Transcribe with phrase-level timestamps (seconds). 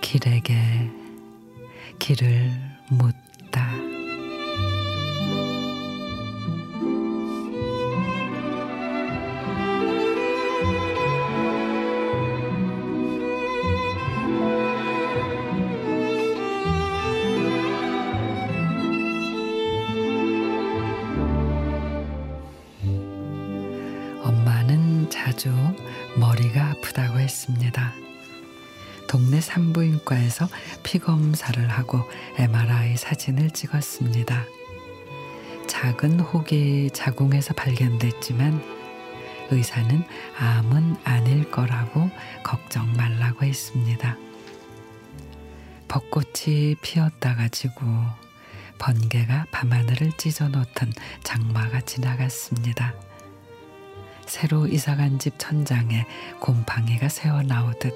[0.00, 0.90] 길에게
[2.00, 2.50] 길을
[2.88, 3.89] 묻다.
[25.40, 25.54] 자주
[26.16, 27.94] 머리가 아프다고 했습니다.
[29.08, 30.46] 동네 산부인과에서
[30.82, 32.00] 피검사를 하고
[32.36, 34.44] MRI 사진을 찍었습니다.
[35.66, 38.62] 작은 혹이 자궁에서 발견됐지만
[39.50, 40.04] 의사는
[40.38, 42.10] 암은 아닐 거라고
[42.42, 44.18] 걱정 말라고 했습니다.
[45.88, 47.80] 벚꽃이 피었다가 지고
[48.78, 50.92] 번개가 밤하늘을 찢어 놓던
[51.24, 53.09] 장마가 지나갔습니다.
[54.26, 56.06] 새로 이사간 집 천장에
[56.40, 57.92] 곰팡이가 새어 나오듯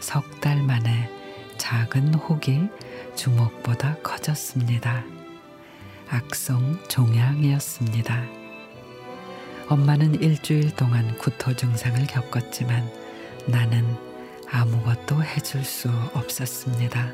[0.00, 1.10] 석 달 만에
[1.58, 2.68] 작은 혹이
[3.14, 5.04] 주먹보다 커졌습니다.
[6.08, 8.24] 악성 종양이었습니다.
[9.68, 12.90] 엄마는 일주일 동안 구토 증상을 겪었지만
[13.46, 13.84] 나는
[14.50, 17.12] 아무것도 해줄 수 없었습니다.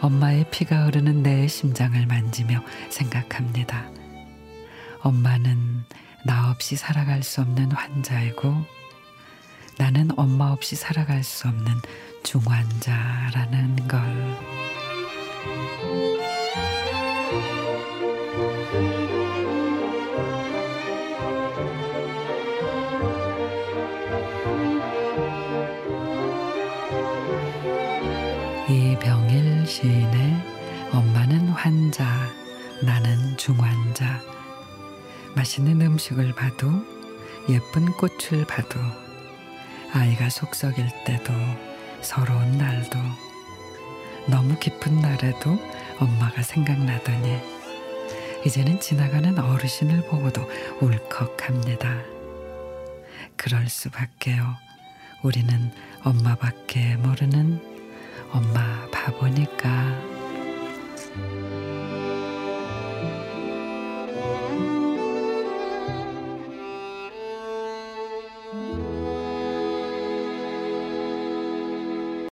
[0.00, 3.90] 엄마의 피가 흐르는 내 심장을 만지며 생각합니다.
[5.06, 5.84] 엄마는
[6.24, 8.52] 나 없이 살아갈 수 없는 환자이고
[9.78, 11.74] 나는 엄마 없이 살아갈 수 없는
[12.24, 14.00] 중환자라는 걸.
[28.68, 30.42] 이병일 시인의
[30.90, 32.04] 엄마는 환자,
[32.82, 34.35] 나는 중환자.
[35.36, 36.66] 맛있는 음식을 봐도
[37.50, 38.80] 예쁜 꽃을 봐도
[39.92, 41.32] 아이가 속썩일 때도
[42.00, 42.98] 서러운 날도
[44.28, 45.58] 너무 기쁜 날에도
[46.00, 47.38] 엄마가 생각나더니
[48.46, 50.40] 이제는 지나가는 어르신을 보고도
[50.80, 52.02] 울컥합니다.
[53.36, 54.56] 그럴 수밖에요.
[55.22, 55.70] 우리는
[56.02, 57.60] 엄마밖에 모르는
[58.32, 60.16] 엄마 바보니까.